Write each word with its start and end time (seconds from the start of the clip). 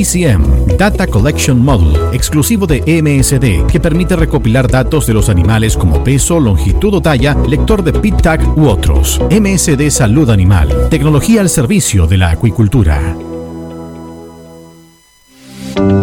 DCM, 0.00 0.78
Data 0.78 1.06
Collection 1.06 1.62
Model, 1.62 1.94
exclusivo 2.14 2.66
de 2.66 2.80
MSD, 2.80 3.66
que 3.70 3.80
permite 3.80 4.16
recopilar 4.16 4.66
datos 4.66 5.06
de 5.06 5.12
los 5.12 5.28
animales 5.28 5.76
como 5.76 6.02
peso, 6.02 6.40
longitud 6.40 6.94
o 6.94 7.02
talla, 7.02 7.36
lector 7.46 7.84
de 7.84 7.92
PIT-TAG 7.92 8.56
u 8.56 8.68
otros. 8.68 9.20
MSD 9.30 9.90
Salud 9.90 10.30
Animal, 10.30 10.88
tecnología 10.88 11.42
al 11.42 11.50
servicio 11.50 12.06
de 12.06 12.16
la 12.16 12.30
acuicultura. 12.30 13.14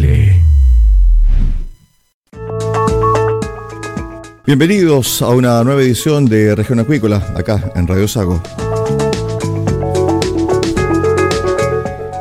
Bienvenidos 4.51 5.21
a 5.21 5.29
una 5.29 5.63
nueva 5.63 5.81
edición 5.81 6.25
de 6.25 6.55
Región 6.55 6.79
Acuícola, 6.79 7.25
acá 7.37 7.71
en 7.73 7.87
Radio 7.87 8.07
Sago. 8.07 8.41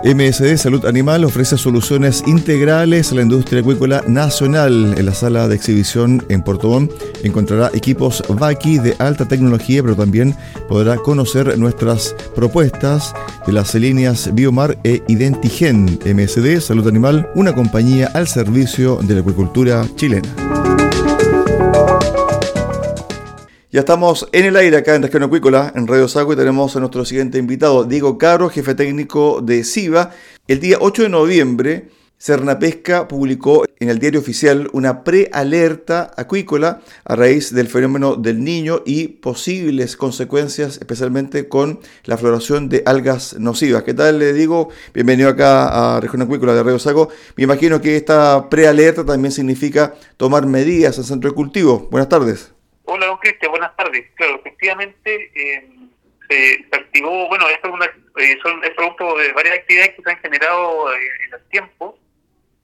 MSD 0.03 0.57
Salud 0.57 0.87
Animal 0.87 1.25
ofrece 1.25 1.59
soluciones 1.59 2.25
integrales 2.27 3.13
a 3.13 3.17
la 3.17 3.23
industria 3.23 3.61
acuícola 3.61 4.03
nacional. 4.07 4.95
En 4.97 5.05
la 5.05 5.13
sala 5.13 5.47
de 5.47 5.55
exhibición 5.55 6.25
en 6.31 6.43
Puerto 6.43 6.69
Montt 6.69 6.93
encontrará 7.23 7.71
equipos 7.75 8.23
VACI 8.27 8.79
de 8.79 8.97
alta 8.99 9.29
tecnología, 9.29 9.83
pero 9.83 9.95
también 9.95 10.35
podrá 10.69 10.97
conocer 10.97 11.59
nuestras 11.59 12.17
propuestas 12.35 13.15
de 13.47 13.53
las 13.53 13.75
líneas 13.75 14.31
Biomar 14.33 14.79
e 14.85 15.03
Identigen. 15.09 15.99
MSD 16.07 16.61
Salud 16.61 16.89
Animal, 16.89 17.29
una 17.35 17.55
compañía 17.55 18.11
al 18.15 18.27
servicio 18.27 19.01
de 19.03 19.15
la 19.15 19.21
acuicultura 19.21 19.87
chilena. 19.97 20.80
Ya 23.73 23.81
estamos 23.81 24.29
en 24.33 24.47
el 24.47 24.57
aire 24.57 24.79
acá 24.79 24.97
en 24.97 25.03
Región 25.05 25.23
Acuícola, 25.23 25.73
en 25.77 25.87
Radio 25.87 26.09
Sago, 26.09 26.33
y 26.33 26.37
tenemos 26.37 26.75
a 26.75 26.81
nuestro 26.81 27.05
siguiente 27.05 27.39
invitado, 27.39 27.85
Diego 27.85 28.19
Caro, 28.19 28.51
jefe 28.51 28.75
técnico 28.75 29.43
de 29.43 29.63
SIVA. 29.63 30.11
El 30.49 30.59
día 30.59 30.79
8 30.81 31.05
de 31.05 31.09
noviembre 31.09 31.89
Cernapesca 32.19 33.07
publicó 33.07 33.65
en 33.79 33.89
el 33.89 34.01
diario 34.01 34.19
oficial 34.19 34.69
una 34.73 35.05
prealerta 35.05 36.11
acuícola 36.17 36.81
a 37.05 37.15
raíz 37.15 37.55
del 37.55 37.69
fenómeno 37.69 38.17
del 38.17 38.43
niño 38.43 38.83
y 38.85 39.07
posibles 39.07 39.97
consecuencias, 39.97 40.79
especialmente 40.79 41.47
con 41.47 41.79
la 42.07 42.17
floración 42.17 42.69
de 42.69 42.83
algas 42.85 43.39
nocivas. 43.39 43.85
¿Qué 43.85 43.95
tal? 43.95 44.19
Le 44.19 44.33
digo, 44.33 44.71
bienvenido 44.93 45.29
acá 45.29 45.97
a 45.97 46.01
Región 46.01 46.23
Acuícola 46.23 46.55
de 46.55 46.65
Río 46.65 46.81
Saco. 46.81 47.09
Me 47.37 47.45
imagino 47.45 47.81
que 47.81 47.97
esta 47.97 48.49
prealerta 48.51 49.05
también 49.05 49.31
significa 49.31 49.95
tomar 50.17 50.45
medidas 50.47 50.99
en 50.99 51.05
centro 51.05 51.31
de 51.31 51.37
cultivo. 51.37 51.87
Buenas 51.93 52.09
tardes. 52.09 52.51
Cristian, 53.21 53.51
buenas 53.51 53.77
tardes. 53.77 54.05
Claro, 54.17 54.37
efectivamente 54.37 55.31
eh, 55.35 55.69
se, 56.31 56.67
activó, 56.73 57.29
bueno, 57.29 57.49
esto 57.49 57.69
es, 57.69 57.75
una, 57.75 57.87
eh, 57.87 58.39
son, 58.43 58.63
es 58.65 58.71
producto 58.71 59.17
de 59.19 59.33
varias 59.33 59.59
actividades 59.59 59.95
que 59.95 60.03
se 60.03 60.11
han 60.11 60.19
generado 60.19 60.95
eh, 60.95 61.11
en 61.27 61.35
el 61.35 61.49
tiempo. 61.49 61.99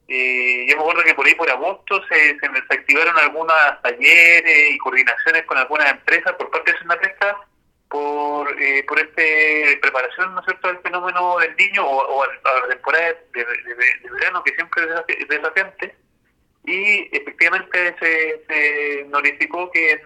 Eh, 0.09 0.67
yo 0.69 0.77
me 0.77 0.83
acuerdo 0.83 1.03
que 1.03 1.15
por 1.15 1.27
ahí 1.27 1.35
por 1.35 1.51
agosto 1.51 2.01
se, 2.09 2.39
se, 2.39 2.47
activaron 2.71 3.19
algunos 3.19 3.57
talleres 3.83 4.71
y 4.71 4.79
coordinaciones 4.79 5.45
con 5.47 5.59
algunas 5.59 5.91
empresas 5.91 6.33
por 6.35 6.49
parte 6.51 6.73
de 6.73 6.79
Senapesca 6.79 7.37
por 7.89 8.49
por 8.89 8.99
este 8.99 9.79
preparación 9.81 10.35
¿no 10.35 10.41
es 10.41 10.47
cierto 10.47 10.69
del 10.69 10.79
fenómeno 10.79 11.39
del 11.39 11.57
niño 11.57 11.85
o, 11.87 12.23
a, 12.23 12.27
la 12.27 12.69
temporada 12.69 13.15
de, 13.33 13.47
verano 14.13 14.43
que 14.45 14.55
siempre 14.55 14.85
es 15.09 15.29
desafiante. 15.29 15.95
Y 16.65 17.09
efectivamente 17.17 17.95
se, 18.01 18.45
se 18.49 19.05
notificó 19.09 19.71
que, 19.71 20.01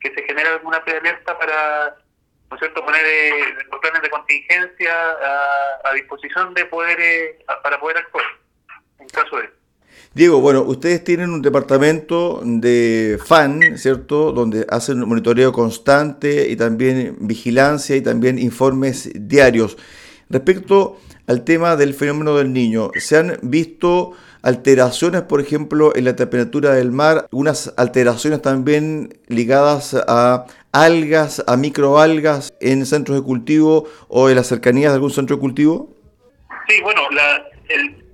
que 0.00 0.14
se 0.14 0.22
genera 0.22 0.54
alguna 0.54 0.84
prealerta 0.84 1.38
para 1.38 1.96
¿no 2.50 2.58
cierto? 2.58 2.84
poner 2.84 3.04
eh, 3.04 3.30
los 3.70 3.80
planes 3.80 4.02
de 4.02 4.10
contingencia 4.10 4.92
a, 4.92 5.90
a 5.90 5.92
disposición 5.94 6.54
de 6.54 6.64
poder 6.66 6.98
eh, 7.00 7.44
para 7.62 7.78
poder 7.78 7.98
actuar 7.98 8.24
caso 9.12 9.36
de... 9.36 9.50
Diego, 10.14 10.40
bueno, 10.40 10.62
ustedes 10.62 11.04
tienen 11.04 11.30
un 11.30 11.42
departamento 11.42 12.40
de 12.44 13.18
FAN, 13.24 13.76
¿cierto? 13.76 14.32
Donde 14.32 14.66
hacen 14.68 15.00
monitoreo 15.06 15.52
constante 15.52 16.48
y 16.48 16.56
también 16.56 17.16
vigilancia 17.20 17.96
y 17.96 18.00
también 18.00 18.38
informes 18.38 19.10
diarios. 19.14 19.76
Respecto 20.30 20.98
al 21.26 21.44
tema 21.44 21.76
del 21.76 21.94
fenómeno 21.94 22.36
del 22.36 22.52
niño, 22.52 22.90
¿se 22.96 23.16
han 23.16 23.38
visto 23.42 24.12
alteraciones, 24.42 25.22
por 25.22 25.40
ejemplo, 25.40 25.94
en 25.94 26.04
la 26.04 26.16
temperatura 26.16 26.72
del 26.72 26.92
mar? 26.92 27.26
¿Unas 27.30 27.72
alteraciones 27.76 28.42
también 28.42 29.18
ligadas 29.26 29.94
a 29.94 30.46
algas, 30.72 31.42
a 31.46 31.56
microalgas 31.56 32.52
en 32.60 32.86
centros 32.86 33.18
de 33.18 33.24
cultivo 33.24 33.88
o 34.08 34.28
en 34.28 34.36
las 34.36 34.46
cercanías 34.46 34.92
de 34.92 34.96
algún 34.96 35.10
centro 35.10 35.36
de 35.36 35.40
cultivo? 35.40 35.94
Sí, 36.68 36.80
bueno, 36.82 37.08
la, 37.10 37.42
el, 37.68 38.08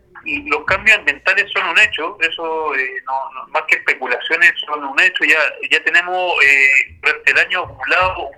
los 0.47 0.65
cambios 0.65 0.99
ambientales 0.99 1.51
son 1.53 1.69
un 1.69 1.79
hecho, 1.79 2.17
eso 2.21 2.75
eh, 2.75 3.03
no, 3.07 3.47
más 3.49 3.63
que 3.69 3.77
especulaciones 3.77 4.53
son 4.67 4.85
un 4.85 5.01
hecho, 5.01 5.25
ya 5.25 5.39
ya 5.71 5.83
tenemos 5.85 6.33
eh, 6.43 6.99
durante 7.03 7.31
el 7.31 7.39
año 7.39 7.61
acumulado 7.65 8.31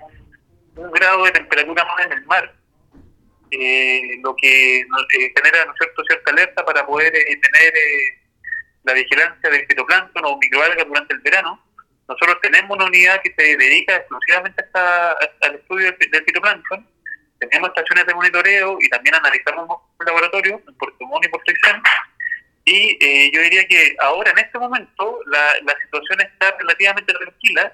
un, 0.75 0.91
grado 0.91 1.23
de 1.25 1.31
temperatura 1.31 1.85
más 1.85 2.05
en 2.05 2.11
el 2.13 2.25
mar, 2.25 2.53
eh, 3.51 4.19
lo 4.23 4.35
que 4.35 4.83
genera 5.35 5.65
¿no 5.65 5.73
cierto? 5.77 6.03
cierta 6.07 6.31
alerta 6.31 6.65
para 6.65 6.85
poder 6.85 7.11
tener 7.11 7.73
la 8.83 8.93
vigilancia 8.93 9.49
del 9.49 9.65
fitoplancton 9.67 10.25
o 10.25 10.37
microalgas 10.37 10.87
durante 10.87 11.13
el 11.13 11.19
verano. 11.21 11.63
Nosotros 12.07 12.37
tenemos 12.41 12.75
una 12.75 12.85
unidad 12.85 13.21
que 13.21 13.33
se 13.37 13.57
dedica 13.57 13.97
exclusivamente 13.97 14.63
al 14.73 15.55
estudio 15.55 15.91
del, 15.91 16.23
fitoplancton, 16.23 16.87
tenemos 17.39 17.69
estaciones 17.69 18.05
de 18.07 18.15
monitoreo 18.15 18.77
y 18.79 18.89
también 18.89 19.15
analizamos 19.15 19.81
un 19.99 20.05
laboratorio 20.05 20.61
en 20.67 20.75
Puerto 20.75 21.05
Montt 21.05 21.25
y 21.25 21.29
Puerto 21.29 21.51
Y 22.65 22.97
eh, 22.99 23.29
yo 23.31 23.41
diría 23.41 23.67
que 23.67 23.95
ahora, 23.99 24.31
en 24.31 24.39
este 24.39 24.57
momento, 24.57 25.19
la 25.27 25.75
situación 25.83 26.21
está 26.21 26.55
relativamente 26.57 27.13
tranquila. 27.13 27.73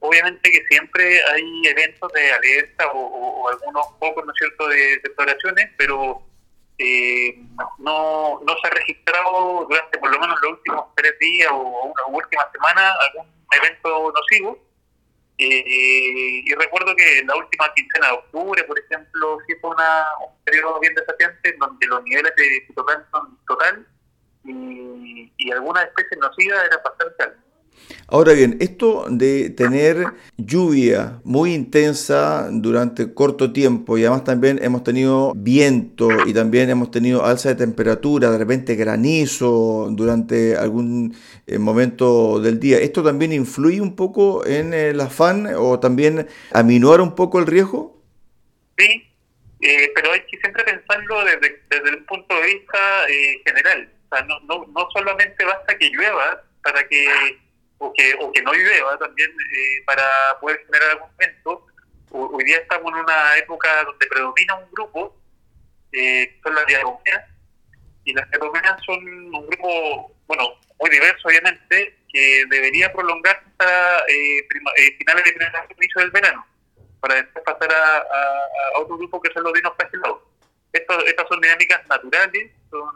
Obviamente 0.00 0.50
que 0.50 0.64
siempre 0.66 1.22
hay 1.24 1.66
eventos 1.66 2.12
de 2.12 2.32
alerta 2.32 2.90
o, 2.92 3.48
algunos 3.48 3.86
pocos, 3.98 4.24
¿no 4.24 4.32
es 4.32 4.38
cierto?, 4.38 4.68
de, 4.68 4.98
de 4.98 5.70
pero 5.76 6.22
eh, 6.78 7.38
no, 7.78 8.40
no 8.40 8.56
se 8.60 8.66
ha 8.66 8.70
registrado 8.70 9.66
durante 9.68 9.98
por 9.98 10.10
lo 10.10 10.18
menos 10.18 10.40
los 10.40 10.52
últimos 10.52 10.86
tres 10.96 11.18
días 11.18 11.50
o 11.52 11.92
una 11.92 12.06
última 12.06 12.50
semana 12.52 12.94
algún 13.08 13.26
evento 13.52 14.12
nocivo 14.12 14.58
eh, 15.42 16.42
y 16.44 16.54
recuerdo 16.54 16.94
que 16.94 17.20
en 17.20 17.26
la 17.26 17.34
última 17.34 17.72
quincena 17.72 18.08
de 18.08 18.12
octubre, 18.12 18.62
por 18.64 18.78
ejemplo, 18.78 19.38
sí 19.46 19.54
fue 19.58 19.70
una, 19.70 20.04
un 20.26 20.44
periodo 20.44 20.78
bien 20.80 20.94
desafiante 20.94 21.56
donde 21.58 21.86
los 21.86 22.02
niveles 22.04 22.32
de 22.36 22.64
fitoplancton 22.66 23.38
total 23.46 23.86
y, 24.44 25.32
y 25.38 25.50
algunas 25.50 25.86
especies 25.86 26.20
nocivas 26.20 26.62
eran 26.66 26.80
bastante 26.84 27.22
altos. 27.22 27.49
Ahora 28.12 28.32
bien, 28.32 28.56
esto 28.60 29.06
de 29.08 29.50
tener 29.50 30.04
lluvia 30.36 31.20
muy 31.22 31.54
intensa 31.54 32.48
durante 32.50 33.14
corto 33.14 33.52
tiempo 33.52 33.96
y 33.96 34.02
además 34.02 34.24
también 34.24 34.58
hemos 34.62 34.82
tenido 34.82 35.32
viento 35.36 36.08
y 36.26 36.34
también 36.34 36.70
hemos 36.70 36.90
tenido 36.90 37.24
alza 37.24 37.50
de 37.50 37.54
temperatura, 37.54 38.32
de 38.32 38.38
repente 38.38 38.74
granizo 38.74 39.88
durante 39.92 40.56
algún 40.56 41.16
eh, 41.46 41.58
momento 41.58 42.40
del 42.40 42.58
día, 42.58 42.78
¿esto 42.78 43.04
también 43.04 43.32
influye 43.32 43.80
un 43.80 43.94
poco 43.94 44.44
en 44.44 44.74
el 44.74 45.00
afán 45.00 45.48
o 45.56 45.78
también 45.78 46.26
aminora 46.52 47.04
un 47.04 47.14
poco 47.14 47.38
el 47.38 47.46
riesgo? 47.46 48.02
Sí, 48.76 49.04
eh, 49.60 49.92
pero 49.94 50.10
hay 50.10 50.20
que 50.22 50.38
siempre 50.38 50.64
pensarlo 50.64 51.24
desde, 51.24 51.62
desde 51.70 51.96
un 51.96 52.04
punto 52.06 52.34
de 52.34 52.46
vista 52.46 53.08
eh, 53.08 53.40
general. 53.46 53.88
O 54.10 54.16
sea, 54.16 54.24
no, 54.24 54.40
no, 54.40 54.66
no 54.66 54.88
solamente 54.92 55.44
basta 55.44 55.78
que 55.78 55.90
llueva 55.90 56.42
para 56.62 56.88
que 56.88 57.06
o 57.80 57.92
que, 57.94 58.14
o 58.20 58.30
que 58.30 58.42
no 58.42 58.52
llueva 58.52 58.96
también 58.98 59.30
eh, 59.30 59.82
para 59.86 60.04
poder 60.40 60.64
generar 60.66 61.10
evento. 61.18 61.66
Hoy 62.10 62.44
día 62.44 62.58
estamos 62.58 62.92
en 62.92 62.98
una 62.98 63.36
época 63.38 63.84
donde 63.84 64.06
predomina 64.06 64.54
un 64.56 64.70
grupo, 64.70 65.16
eh, 65.92 66.38
son 66.42 66.54
las 66.54 66.66
diatomeas, 66.66 67.24
y 68.04 68.12
las 68.12 68.28
diatomeas 68.30 68.76
son 68.84 68.98
un 69.34 69.46
grupo, 69.46 70.14
bueno, 70.26 70.60
muy 70.78 70.90
diverso 70.90 71.28
obviamente, 71.28 71.96
que 72.12 72.44
debería 72.50 72.92
prolongarse 72.92 73.44
hasta 73.46 73.98
eh, 74.08 74.38
eh, 74.40 74.96
finales 74.98 75.24
de 75.24 75.32
primera 75.32 75.66
inicio 75.74 76.00
del 76.02 76.10
verano, 76.10 76.46
para 77.00 77.14
después 77.14 77.44
pasar 77.44 77.72
a, 77.72 77.98
a, 77.98 78.80
otro 78.80 78.98
grupo 78.98 79.22
que 79.22 79.32
son 79.32 79.44
los 79.44 79.54
dinos 79.54 79.72
Estas, 80.72 81.04
estas 81.04 81.28
son 81.28 81.40
dinámicas 81.40 81.86
naturales, 81.88 82.50
son 82.68 82.90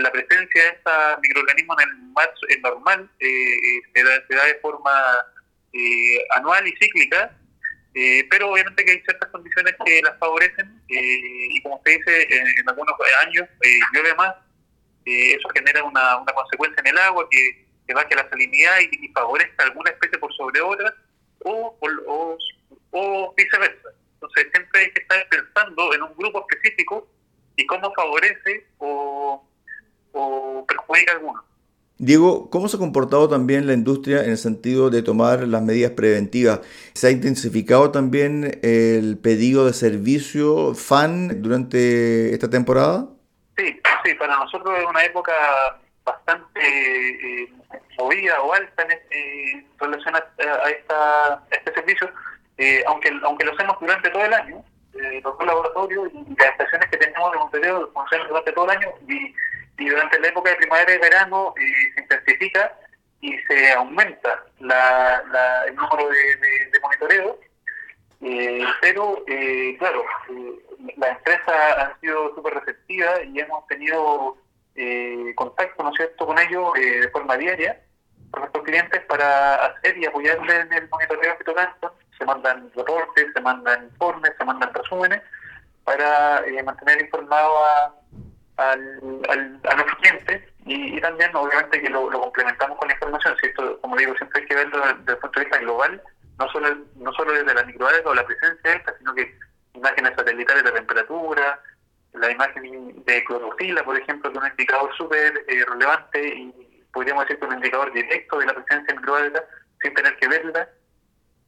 la 0.00 0.12
presencia 0.12 0.62
de 0.62 0.68
este 0.68 0.90
microorganismo 1.22 1.76
en 1.80 1.88
el 1.88 1.96
mar 2.12 2.30
normal, 2.62 3.10
eh, 3.20 3.26
eh, 3.26 3.82
se, 3.94 4.02
da, 4.02 4.26
se, 4.26 4.34
da, 4.34 4.44
de 4.46 4.54
forma 4.56 4.92
eh, 5.72 6.24
anual 6.36 6.66
y 6.66 6.76
cíclica, 6.76 7.36
pero 8.28 8.50
obviamente 8.50 8.84
que 8.84 8.90
hay 8.90 9.00
ciertas 9.02 9.30
condiciones 9.30 9.74
que 9.86 10.02
las 10.02 10.18
favorecen 10.18 10.82
y 10.88 11.62
como 11.62 11.76
usted 11.76 11.96
dice, 11.96 12.26
en, 12.28 12.68
algunos 12.68 12.94
años 13.22 13.48
llueve 13.92 14.14
más, 14.16 14.34
eso 15.04 15.48
genera 15.54 15.84
una, 15.84 16.24
consecuencia 16.34 16.80
en 16.80 16.88
el 16.88 16.98
agua 16.98 17.28
que, 17.30 17.66
que 17.86 18.14
la 18.16 18.28
salinidad 18.28 18.80
y, 18.80 19.08
favorezca 19.12 19.64
alguna 19.64 19.90
especie 19.90 20.18
por 20.18 20.34
sobre 20.34 20.60
otra 20.60 20.92
o, 21.44 21.78
o, 21.80 22.38
o 22.90 23.34
viceversa. 23.36 23.88
Entonces 24.14 24.48
siempre 24.52 24.80
hay 24.80 24.90
que 24.90 25.02
estar 25.02 25.28
pensando 25.28 25.94
en 25.94 26.02
un 26.02 26.16
grupo 26.16 26.44
específico 26.48 27.08
y 27.56 27.66
cómo 27.66 27.92
favorece 27.94 28.66
o, 28.78 29.44
perjudica 30.66 31.12
a 31.12 31.16
alguno. 31.16 31.44
Diego, 31.96 32.50
¿cómo 32.50 32.68
se 32.68 32.76
ha 32.76 32.80
comportado 32.80 33.28
también 33.28 33.66
la 33.66 33.72
industria 33.72 34.24
en 34.24 34.30
el 34.30 34.38
sentido 34.38 34.90
de 34.90 35.02
tomar 35.02 35.46
las 35.46 35.62
medidas 35.62 35.92
preventivas? 35.92 36.60
¿Se 36.92 37.06
ha 37.06 37.10
intensificado 37.10 37.92
también 37.92 38.58
el 38.62 39.16
pedido 39.18 39.66
de 39.66 39.72
servicio 39.72 40.74
FAN 40.74 41.40
durante 41.40 42.34
esta 42.34 42.50
temporada? 42.50 43.06
Sí, 43.56 43.80
sí, 44.04 44.14
para 44.14 44.36
nosotros 44.36 44.76
es 44.76 44.84
una 44.86 45.04
época 45.04 45.32
bastante 46.04 46.60
eh, 46.60 47.52
movida 47.96 48.40
o 48.42 48.52
alta 48.52 48.82
en, 48.82 48.90
eh, 48.90 49.66
relación 49.78 50.16
a, 50.16 50.18
esta, 50.68 51.42
este 51.50 51.74
servicio, 51.74 52.10
eh, 52.58 52.82
aunque, 52.88 53.10
aunque 53.22 53.44
lo 53.44 53.52
hacemos 53.52 53.76
durante 53.80 54.10
todo 54.10 54.24
el 54.24 54.34
año, 54.34 54.64
eh, 54.96 55.20
los 55.22 55.36
dos 55.36 55.46
laboratorios 55.46 56.08
y 56.12 56.34
las 56.38 56.50
estaciones 56.50 56.88
que 56.88 56.96
tenemos 56.96 57.32
de 57.32 57.38
monitoreo 57.38 57.90
funcionan 57.92 58.28
durante 58.28 58.52
todo 58.52 58.64
el 58.66 58.70
año 58.70 58.88
y, 59.08 59.34
durante 59.76 60.20
la 60.20 60.28
época 60.28 60.50
de 60.50 60.56
primavera 60.56 60.94
y 60.94 60.98
verano 60.98 61.52
eh, 61.58 61.92
se 61.94 62.00
intensifica 62.02 62.78
y 63.20 63.36
se 63.38 63.72
aumenta 63.72 64.44
la, 64.60 65.64
el 65.66 65.74
número 65.74 66.08
de, 66.08 66.80
monitoreo. 66.80 67.40
Eh, 68.20 68.64
pero, 68.80 69.22
eh, 69.26 69.74
claro, 69.78 70.04
las 70.96 71.16
empresas 71.18 71.78
han 71.78 72.00
sido 72.00 72.34
súper 72.34 72.54
receptivas 72.54 73.20
y 73.26 73.40
hemos 73.40 73.66
tenido 73.66 74.36
contacto, 75.34 75.82
¿no 75.82 75.90
es 75.90 75.96
cierto?, 75.96 76.26
con 76.26 76.38
ellos 76.38 76.72
de 76.74 77.08
forma 77.10 77.36
diaria, 77.36 77.80
con 78.30 78.40
nuestros 78.40 78.64
clientes, 78.64 79.02
para 79.06 79.66
hacer 79.66 79.98
y 79.98 80.06
apoyarles 80.06 80.66
en 80.66 80.72
el 80.72 80.88
monitoreo 80.88 81.36
fitoplancton 81.36 81.92
se 82.18 82.24
mandan 82.24 82.70
reportes, 82.74 83.26
se 83.32 83.40
mandan 83.40 83.84
informes, 83.84 84.32
se 84.38 84.44
mandan 84.44 84.72
resúmenes 84.72 85.22
para 85.84 86.44
eh, 86.46 86.62
mantener 86.62 87.02
informado 87.02 87.64
a, 87.64 87.94
al, 88.56 89.00
al, 89.28 89.60
a 89.64 89.74
los 89.76 89.94
clientes 89.96 90.42
y, 90.66 91.00
también 91.00 91.34
obviamente 91.34 91.80
que 91.80 91.90
lo, 91.90 92.10
complementamos 92.10 92.78
con 92.78 92.90
información, 92.90 93.36
si 93.40 93.48
esto, 93.48 93.78
como 93.80 93.96
digo, 93.96 94.14
siempre 94.16 94.40
hay 94.40 94.46
que 94.46 94.54
verlo 94.54 94.78
desde, 94.78 95.12
el 95.12 95.18
punto 95.18 95.40
de 95.40 95.44
vista 95.44 95.58
global, 95.58 96.02
no 96.38 96.48
solo 96.48 96.76
no 96.96 97.12
solo 97.12 97.32
desde 97.32 97.54
la 97.54 97.64
microalga 97.64 98.10
o 98.10 98.14
la 98.14 98.24
presencia 98.24 98.70
de 98.70 98.76
esta, 98.76 98.96
sino 98.98 99.14
que 99.14 99.36
imágenes 99.74 100.12
satelitales 100.16 100.64
de 100.64 100.72
temperatura, 100.72 101.60
la 102.14 102.30
imagen 102.30 103.04
de 103.04 103.24
clorofila, 103.24 103.84
por 103.84 103.98
ejemplo, 103.98 104.30
que 104.30 104.38
es 104.38 104.44
un 104.44 104.50
indicador 104.50 104.96
súper 104.96 105.44
eh, 105.48 105.64
relevante 105.66 106.26
y 106.26 106.84
podríamos 106.92 107.24
decir 107.24 107.38
que 107.38 107.46
un 107.46 107.54
indicador 107.54 107.92
directo 107.92 108.38
de 108.38 108.46
la 108.46 108.54
presencia 108.54 108.94
de 108.94 109.00
microalga 109.00 109.44
sin 109.82 109.94
tener 109.94 110.16
que 110.16 110.28
verla. 110.28 110.68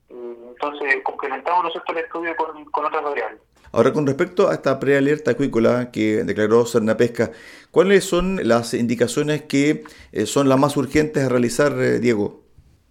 Entonces, 0.09 1.03
complementamos 1.03 1.65
nosotros 1.65 1.97
el 1.97 2.05
estudio 2.05 2.37
con, 2.37 2.65
con 2.67 2.85
otras 2.85 3.03
variables. 3.03 3.41
Ahora, 3.73 3.93
con 3.93 4.07
respecto 4.07 4.49
a 4.49 4.55
esta 4.55 4.79
prealerta 4.79 5.33
acuícola 5.33 5.91
que 5.91 6.25
declaró 6.25 6.65
Cernapesca, 6.65 7.33
¿cuáles 7.71 8.05
son 8.05 8.41
las 8.49 8.73
indicaciones 8.75 9.43
que 9.43 9.85
eh, 10.13 10.27
son 10.27 10.49
las 10.49 10.59
más 10.59 10.77
urgentes 10.77 11.25
a 11.25 11.29
realizar, 11.29 11.73
eh, 11.73 11.99
Diego? 11.99 12.43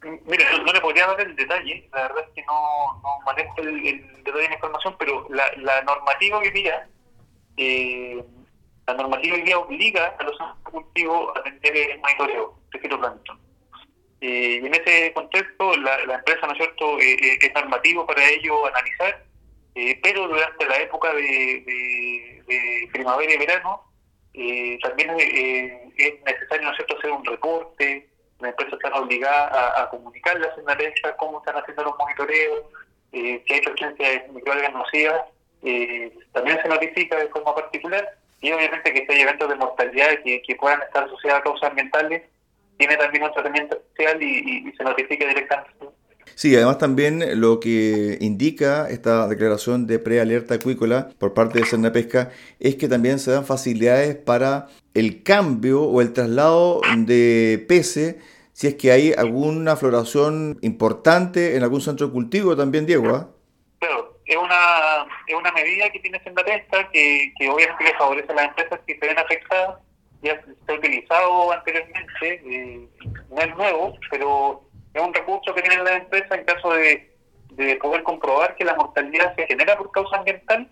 Mire, 0.03 0.45
no, 0.63 0.71
le 0.71 0.81
podría 0.81 1.07
dar 1.07 1.21
el 1.21 1.35
detalle, 1.35 1.89
la 1.91 2.03
verdad 2.03 2.23
es 2.27 2.33
que 2.35 2.43
no, 2.43 3.01
no 3.01 3.25
manejo 3.25 3.53
el, 3.57 3.81
detalle 4.23 4.43
de 4.43 4.49
la 4.49 4.53
información, 4.53 4.95
pero 4.99 5.25
la, 5.29 5.43
la 5.57 5.81
normativa 5.81 6.37
hoy 6.37 6.51
día, 6.51 6.87
eh, 7.57 8.23
la 8.85 8.93
normativa 8.93 9.35
hoy 9.35 9.41
día 9.41 9.57
obliga 9.57 10.15
a 10.19 10.23
los 10.23 10.37
cultivos 10.63 11.35
a 11.35 11.43
tener 11.43 11.91
el 11.91 11.99
monitoreo 11.99 12.59
de 12.71 12.79
fitoplancton. 12.79 13.39
Eh, 14.25 14.59
y 14.61 14.65
en 14.65 14.73
ese 14.73 15.13
contexto, 15.13 15.75
la, 15.77 16.05
la 16.05 16.15
empresa, 16.15 16.47
¿no 16.47 16.53
es 16.53 16.57
cierto?, 16.57 16.97
es 16.99 17.53
normativo 17.53 18.05
para 18.05 18.27
ello 18.29 18.65
analizar 18.65 19.25
eh, 19.75 19.99
pero 20.01 20.27
durante 20.29 20.65
la 20.65 20.77
época 20.77 21.13
de, 21.13 22.41
primavera 22.93 23.33
y 23.33 23.37
verano 23.37 23.81
eh, 24.33 24.79
también 24.81 25.09
eh, 25.19 25.91
es 25.97 26.23
necesario 26.23 26.71
¿no 26.71 26.71
hacer 26.71 27.11
un 27.11 27.25
reporte, 27.25 28.07
las 28.39 28.51
empresas 28.51 28.75
están 28.75 28.93
obligadas 28.93 29.51
a, 29.51 29.83
a 29.83 29.89
comunicarle 29.89 30.47
a 30.47 31.17
cómo 31.17 31.39
están 31.39 31.57
haciendo 31.57 31.83
los 31.83 31.97
monitoreos, 31.97 32.61
si 33.11 33.43
hay 33.49 33.61
presencia 33.61 34.09
de 34.09 34.27
microalgas 34.29 34.73
nocivas, 34.73 35.21
también 36.31 36.61
se 36.61 36.69
notifica 36.69 37.17
de 37.17 37.27
forma 37.27 37.55
particular 37.55 38.17
y 38.41 38.51
obviamente 38.53 38.93
que 38.93 39.05
si 39.05 39.11
hay 39.11 39.21
eventos 39.21 39.49
de 39.49 39.55
mortalidad 39.55 40.19
que, 40.23 40.55
puedan 40.57 40.81
estar 40.83 41.03
asociados 41.03 41.39
a 41.39 41.43
causas 41.43 41.69
ambientales, 41.69 42.23
tiene 42.77 42.97
también 42.97 43.23
un 43.23 43.31
tratamiento 43.33 43.75
especial 43.77 44.21
y, 44.21 44.69
y 44.69 44.73
se 44.75 44.83
notifica 44.83 45.27
directamente 45.27 45.75
Sí, 46.35 46.53
además 46.53 46.77
también 46.79 47.39
lo 47.39 47.61
que 47.61 48.17
indica 48.19 48.89
esta 48.89 49.27
declaración 49.27 49.87
de 49.87 49.99
prealerta 49.99 50.55
acuícola 50.55 51.07
por 51.17 51.33
parte 51.33 51.59
de 51.59 51.65
Cernapesca 51.65 52.29
es 52.59 52.75
que 52.75 52.89
también 52.89 53.19
se 53.19 53.31
dan 53.31 53.45
facilidades 53.45 54.15
para 54.17 54.67
el 54.93 55.23
cambio 55.23 55.83
o 55.83 56.01
el 56.01 56.11
traslado 56.11 56.81
de 56.97 57.63
peces 57.69 58.17
si 58.51 58.67
es 58.67 58.75
que 58.75 58.91
hay 58.91 59.13
alguna 59.13 59.77
floración 59.77 60.59
importante 60.61 61.55
en 61.55 61.63
algún 61.63 61.81
centro 61.81 62.07
de 62.07 62.13
cultivo 62.13 62.55
también, 62.55 62.85
Diego. 62.85 63.15
¿ah? 63.15 63.29
Claro, 63.79 64.17
es 64.25 64.35
una, 64.37 65.05
es 65.27 65.35
una 65.35 65.51
medida 65.53 65.89
que 65.89 65.99
tiene 65.99 66.19
Cernapesca 66.19 66.89
que, 66.91 67.33
que 67.37 67.49
obviamente 67.49 67.83
le 67.85 67.93
favorece 67.97 68.31
a 68.31 68.35
las 68.35 68.47
empresas 68.49 68.79
que 68.85 68.97
se 68.99 69.07
ven 69.07 69.17
afectadas. 69.17 69.79
Ya 70.25 70.41
ha 70.67 70.73
utilizado 70.73 71.51
anteriormente, 71.51 72.41
eh, 72.45 72.89
no 73.29 73.41
es 73.41 73.55
nuevo, 73.55 73.97
pero 74.09 74.63
es 74.93 75.01
un 75.01 75.13
recurso 75.13 75.53
que 75.53 75.61
tiene 75.61 75.83
la 75.83 75.97
empresa 75.97 76.35
en 76.35 76.45
caso 76.45 76.71
de, 76.73 77.11
poder 77.79 78.03
comprobar 78.03 78.55
que 78.55 78.65
la 78.65 78.75
mortalidad 78.75 79.33
se 79.35 79.47
genera 79.47 79.77
por 79.77 79.91
causa 79.91 80.17
ambiental, 80.17 80.67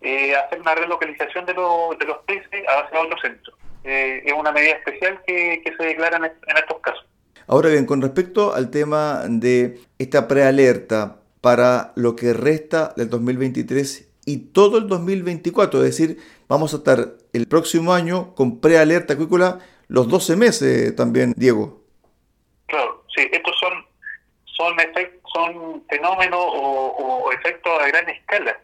eh, 0.00 0.34
hacer 0.34 0.60
una 0.60 0.74
relocalización 0.74 1.46
de, 1.46 1.52
de 1.52 2.06
los 2.06 2.18
peces 2.26 2.64
hacia 2.66 3.00
otro 3.00 3.18
centro. 3.20 3.54
Eh, 3.84 4.22
es 4.24 4.32
una 4.32 4.52
medida 4.52 4.72
especial 4.72 5.20
que, 5.26 5.62
se 5.64 5.84
declara 5.84 6.16
en, 6.16 6.56
estos 6.56 6.80
casos. 6.80 7.04
Ahora 7.46 7.68
bien, 7.70 7.86
con 7.86 8.02
respecto 8.02 8.54
al 8.54 8.70
tema 8.70 9.22
de 9.28 9.80
esta 9.98 10.28
prealerta 10.28 11.20
para 11.40 11.92
lo 11.94 12.16
que 12.16 12.32
resta 12.32 12.92
del 12.96 13.08
2023 13.08 14.08
y 14.26 14.38
todo 14.52 14.78
el 14.78 14.88
2024, 14.88 15.84
es 15.84 15.96
decir, 15.96 16.18
vamos 16.48 16.74
a 16.74 16.78
estar 16.78 16.98
el 17.32 17.46
próximo 17.46 17.92
año 17.92 18.34
con 18.34 18.60
prealerta 18.60 19.14
acuícola 19.14 19.60
los 19.88 20.08
12 20.08 20.36
meses 20.36 20.96
también, 20.96 21.34
Diego. 21.36 21.82
Claro, 22.66 23.04
sí, 23.14 23.28
estos 23.32 23.54
son, 23.58 23.86
son, 24.44 24.76
son 25.32 25.84
fenómenos 25.88 26.40
o, 26.40 27.30
efectos 27.32 27.72
a 27.80 27.88
gran 27.88 28.08
escala. 28.08 28.58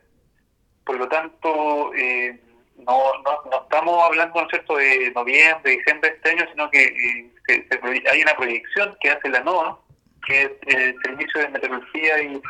Por 0.85 0.99
lo 0.99 1.09
tanto, 1.09 1.95
eh, 1.95 2.38
no, 2.76 3.00
no, 3.25 3.62
estamos 3.62 4.03
hablando 4.05 4.43
¿no 4.43 4.49
cierto? 4.49 4.76
de 4.76 5.12
noviembre, 5.14 5.73
diciembre 5.76 6.11
de 6.11 6.17
este 6.17 6.31
año, 6.31 6.47
sino 6.50 6.71
que 6.71 6.85
eh, 6.85 8.03
hay 8.11 8.23
una 8.23 8.37
proyección 8.37 8.97
que 9.00 9.11
hace 9.11 9.29
la 9.29 9.41
NOAA, 9.41 9.79
que 10.26 10.43
es 10.43 10.50
el 10.67 10.95
Servicio 11.03 11.41
de 11.41 11.49
Meteorología 11.49 12.23
y, 12.23 12.43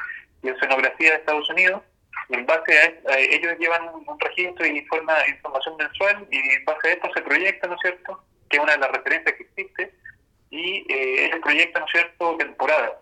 Oceanografía 0.47 1.11
de 1.11 1.17
Estados 1.17 1.49
Unidos. 1.49 1.83
En 2.29 2.47
base 2.47 2.79
a, 2.79 3.19
ellos 3.19 3.59
llevan 3.59 3.89
un 3.95 4.21
registro 4.21 4.67
y 4.67 4.79
informa 4.79 5.15
información 5.29 5.77
mensual 5.77 6.27
y 6.31 6.39
en 6.39 6.65
base 6.65 6.89
a 6.89 6.93
esto 6.93 7.11
se 7.15 7.23
proyecta, 7.23 7.69
¿no 7.69 7.75
es 7.75 7.81
cierto?, 7.83 8.23
que 8.49 8.57
es 8.57 8.63
una 8.63 8.73
de 8.73 8.79
las 8.79 8.91
referencias 8.93 9.35
que 9.37 9.43
existe, 9.45 9.95
y 10.51 10.87
eh, 10.93 11.27
ese 11.27 11.41
proyecto, 11.41 11.81
¿no 11.81 11.87
es 11.87 11.93
cierto?, 11.93 12.37
temporada. 12.37 13.01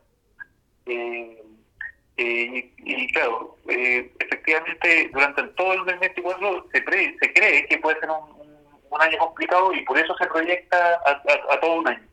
Eh, 0.86 1.42
eh, 2.16 2.72
y, 2.78 3.12
claro, 3.12 3.56
efectivamente, 3.66 5.10
durante 5.12 5.42
todo 5.48 5.72
el 5.72 5.78
2024 5.80 6.68
se, 6.72 6.78
se 6.78 7.32
cree 7.32 7.66
que 7.66 7.78
puede 7.78 8.00
ser 8.00 8.10
un, 8.10 8.42
año 9.00 9.18
complicado 9.18 9.72
y 9.72 9.82
por 9.84 9.98
eso 9.98 10.14
se 10.18 10.26
proyecta 10.26 11.00
a, 11.06 11.60
todo 11.60 11.76
un 11.76 11.88
año. 11.88 12.06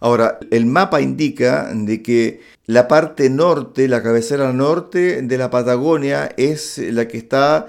Ahora, 0.00 0.38
el 0.50 0.64
mapa 0.64 1.00
indica 1.00 1.68
de 1.72 2.02
que 2.02 2.40
la 2.66 2.88
parte 2.88 3.30
norte, 3.30 3.88
la 3.88 4.02
cabecera 4.02 4.52
norte 4.52 5.22
de 5.22 5.38
la 5.38 5.50
Patagonia 5.50 6.30
es 6.36 6.78
la 6.78 7.06
que 7.06 7.16
está 7.16 7.68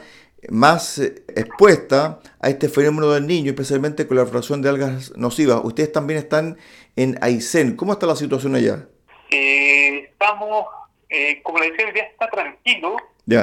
más 0.49 0.99
expuesta 0.99 2.19
a 2.39 2.49
este 2.49 2.67
fenómeno 2.69 3.11
del 3.11 3.27
niño, 3.27 3.51
especialmente 3.51 4.07
con 4.07 4.17
la 4.17 4.25
floración 4.25 4.61
de 4.61 4.69
algas 4.69 5.15
nocivas. 5.15 5.61
Ustedes 5.63 5.91
también 5.91 6.19
están 6.19 6.57
en 6.95 7.17
Aysén. 7.21 7.75
¿Cómo 7.75 7.93
está 7.93 8.07
la 8.07 8.15
situación 8.15 8.55
allá? 8.55 8.87
Eh, 9.29 10.09
estamos, 10.11 10.65
eh, 11.09 11.41
como 11.43 11.59
le 11.59 11.71
decía, 11.71 11.93
ya 11.93 12.03
está 12.03 12.29
tranquilo. 12.29 12.97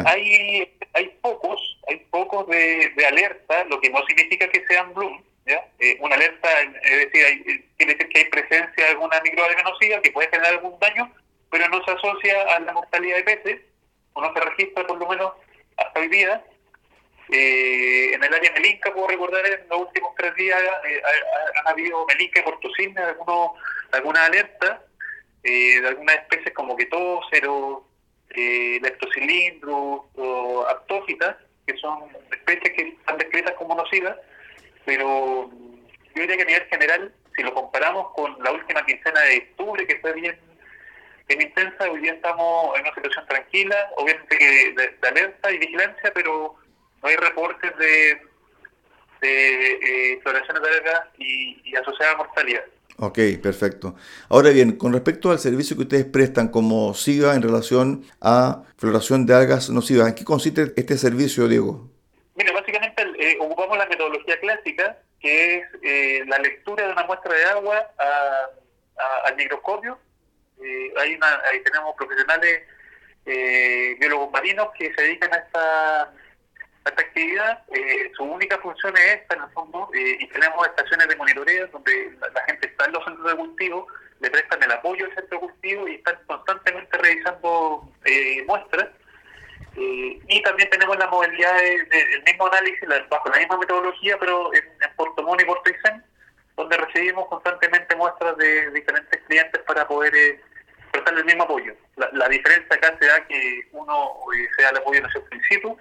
Hay, 0.06 0.72
hay 0.94 1.18
pocos, 1.20 1.78
hay 1.88 1.98
pocos 2.10 2.48
de, 2.48 2.90
alerta, 3.06 3.64
lo 3.64 3.80
que 3.80 3.90
no 3.90 4.04
significa 4.06 4.48
que 4.48 4.64
sean 4.66 4.92
bloom. 4.94 5.22
¿ya? 5.46 5.62
Eh, 5.78 5.98
una 6.00 6.14
alerta, 6.14 6.48
es 6.82 6.98
decir, 7.04 7.24
hay, 7.24 7.64
quiere 7.76 7.94
decir 7.94 8.08
que 8.08 8.18
hay 8.20 8.24
presencia 8.30 8.84
de 8.84 8.90
alguna 8.90 9.20
microalga 9.22 9.62
nociva 9.62 10.00
que 10.00 10.10
puede 10.10 10.30
generar 10.30 10.54
algún 10.54 10.78
daño, 10.80 11.12
pero 11.50 11.68
no 11.68 11.84
se 11.84 11.90
asocia 11.90 12.42
a 12.56 12.60
la 12.60 12.72
mortalidad 12.72 13.16
de 13.16 13.24
peces, 13.24 13.60
o 14.12 14.20
no 14.20 14.32
se 14.32 14.40
registra 14.40 14.86
por 14.86 14.98
lo 14.98 15.08
menos 15.08 15.32
hasta 15.76 16.00
hoy 16.00 16.08
día. 16.08 16.44
Eh, 17.30 18.12
en 18.12 18.22
el 18.22 18.34
área 18.34 18.52
Melinca, 18.52 18.92
puedo 18.92 19.08
recordar, 19.08 19.46
en 19.46 19.66
los 19.68 19.80
últimos 19.80 20.14
tres 20.16 20.34
días 20.34 20.60
eh, 20.84 21.02
han 21.60 21.68
habido 21.68 22.04
Melinca 22.06 22.40
y 22.40 22.42
Portocine, 22.42 23.00
algunos, 23.00 23.52
alguna 23.92 24.26
alerta 24.26 24.84
eh, 25.44 25.80
de 25.80 25.88
algunas 25.88 26.16
especies 26.16 26.54
como 26.54 26.74
ketócero, 26.74 27.86
eh, 28.30 28.78
leptocilindro 28.82 30.08
o 30.16 30.66
aptófitas, 30.68 31.36
que 31.66 31.76
son 31.76 32.04
especies 32.32 32.74
que 32.74 32.88
están 32.88 33.18
descritas 33.18 33.52
como 33.54 33.74
nocivas, 33.74 34.16
pero 34.86 35.50
yo 36.14 36.22
diría 36.22 36.36
que 36.36 36.42
a 36.42 36.46
nivel 36.46 36.64
general, 36.64 37.14
si 37.36 37.42
lo 37.42 37.52
comparamos 37.52 38.12
con 38.14 38.42
la 38.42 38.52
última 38.52 38.84
quincena 38.86 39.20
de 39.20 39.48
octubre, 39.50 39.86
que 39.86 39.98
fue 40.00 40.14
bien, 40.14 40.38
bien 41.28 41.42
intensa, 41.42 41.90
hoy 41.90 42.00
día 42.00 42.14
estamos 42.14 42.76
en 42.76 42.82
una 42.82 42.94
situación 42.94 43.26
tranquila, 43.26 43.76
obviamente 43.96 44.38
que 44.38 44.74
de 44.74 45.08
alerta 45.08 45.50
y 45.50 45.58
vigilancia, 45.58 46.12
pero 46.14 46.56
no 47.02 47.08
hay 47.08 47.16
reportes 47.16 47.76
de, 47.78 48.20
de 49.20 50.12
eh, 50.12 50.20
floraciones 50.22 50.62
de 50.62 50.68
algas 50.68 51.02
y, 51.18 51.62
y 51.64 51.76
asociada 51.76 52.16
mortalidad. 52.16 52.64
Ok, 52.96 53.18
perfecto. 53.42 53.96
Ahora 54.28 54.50
bien, 54.50 54.76
con 54.76 54.92
respecto 54.92 55.30
al 55.30 55.40
servicio 55.40 55.76
que 55.76 55.82
ustedes 55.82 56.04
prestan 56.04 56.48
como 56.48 56.94
SIGA 56.94 57.34
en 57.34 57.42
relación 57.42 58.04
a 58.20 58.62
floración 58.76 59.26
de 59.26 59.34
algas 59.34 59.68
nocivas, 59.70 60.08
¿en 60.08 60.14
qué 60.14 60.24
consiste 60.24 60.72
este 60.76 60.96
servicio, 60.96 61.48
Diego? 61.48 61.90
Mira, 62.36 62.52
básicamente 62.52 63.02
eh, 63.18 63.36
ocupamos 63.40 63.76
la 63.78 63.86
metodología 63.86 64.38
clásica, 64.38 64.98
que 65.18 65.56
es 65.56 65.64
eh, 65.82 66.24
la 66.28 66.38
lectura 66.38 66.86
de 66.86 66.92
una 66.92 67.04
muestra 67.04 67.34
de 67.34 67.44
agua 67.46 67.84
al 69.24 69.36
microscopio. 69.36 69.98
Eh, 70.64 70.92
hay 70.98 71.14
una, 71.14 71.40
ahí 71.50 71.62
tenemos 71.62 71.94
profesionales 71.96 72.62
biólogos 73.98 74.30
marinos 74.32 74.68
que 74.78 74.92
se 74.94 75.02
dedican 75.02 75.32
a 75.32 75.36
esta 75.38 76.12
actividad, 77.14 77.62
eh, 77.72 78.12
su 78.16 78.24
única 78.24 78.58
función 78.58 78.96
es 78.96 79.20
esta 79.20 79.34
en 79.34 79.42
el 79.42 79.50
fondo, 79.50 79.88
eh, 79.94 80.16
y 80.20 80.26
tenemos 80.28 80.66
estaciones 80.66 81.08
de 81.08 81.16
monitoreo 81.16 81.66
donde 81.68 82.16
la, 82.20 82.42
gente 82.44 82.66
está 82.66 82.86
en 82.86 82.92
los 82.92 83.04
centros 83.04 83.30
de 83.30 83.36
cultivo, 83.36 83.86
le 84.20 84.30
prestan 84.30 84.62
el 84.62 84.72
apoyo 84.72 85.06
al 85.06 85.14
centro 85.14 85.38
de 85.38 85.46
cultivo 85.46 85.88
y 85.88 85.94
están 85.96 86.18
constantemente 86.26 86.98
revisando 86.98 87.88
eh, 88.04 88.44
muestras. 88.46 88.88
Eh, 89.76 90.20
y 90.28 90.42
también 90.42 90.70
tenemos 90.70 90.96
la 90.98 91.08
modalidad 91.08 91.56
del 91.58 92.22
mismo 92.24 92.46
análisis, 92.46 92.88
bajo 93.08 93.28
la 93.28 93.38
misma 93.38 93.58
metodología, 93.58 94.16
pero 94.18 94.54
en, 94.54 94.64
en 94.64 94.96
Puerto 94.96 95.22
Montt 95.22 95.42
y 95.42 95.44
Puerto 95.44 95.70
Aysén, 95.70 96.04
donde 96.56 96.76
recibimos 96.76 97.26
constantemente 97.26 97.96
muestras 97.96 98.36
de 98.36 98.70
diferentes 98.70 99.20
clientes 99.26 99.60
para 99.66 99.88
poder 99.88 100.14
eh, 100.14 100.40
prestarle 101.04 101.20
el 101.20 101.26
mismo 101.26 101.44
apoyo. 101.44 101.74
La, 101.96 102.28
diferencia 102.28 102.74
acá 102.74 102.96
se 102.98 103.06
da 103.06 103.26
que 103.26 103.68
uno 103.72 104.10
eh, 104.36 104.48
sea 104.56 104.70
el 104.70 104.78
apoyo 104.78 105.00
en 105.00 105.06
el 105.06 105.22
principio, 105.22 105.76